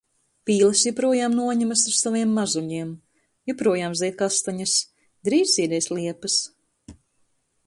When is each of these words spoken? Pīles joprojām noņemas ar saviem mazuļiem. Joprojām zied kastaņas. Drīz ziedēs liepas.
Pīles 0.49 0.79
joprojām 0.87 1.35
noņemas 1.39 1.83
ar 1.91 1.95
saviem 1.97 2.33
mazuļiem. 2.39 2.95
Joprojām 3.53 3.99
zied 4.03 4.19
kastaņas. 4.25 4.77
Drīz 5.29 5.57
ziedēs 5.61 5.95
liepas. 5.97 6.41